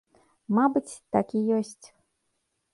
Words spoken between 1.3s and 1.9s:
і ёсць.